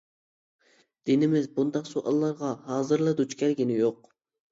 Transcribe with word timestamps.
دىنىمىز 1.09 1.45
بۇنداق 1.59 1.85
سوئاللارغا 1.89 2.49
ھازىرلا 2.71 3.13
دۇچ 3.21 3.37
كەلگىنى 3.43 3.77
يوق. 3.83 4.01